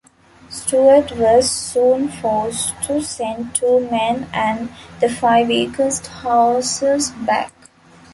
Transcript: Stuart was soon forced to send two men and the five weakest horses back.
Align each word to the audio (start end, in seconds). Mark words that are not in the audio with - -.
Stuart 0.49 1.11
was 1.11 1.47
soon 1.51 2.09
forced 2.09 2.73
to 2.85 3.03
send 3.03 3.53
two 3.53 3.87
men 3.91 4.27
and 4.33 4.73
the 4.99 5.07
five 5.07 5.47
weakest 5.47 6.07
horses 6.07 7.11
back. 7.11 7.53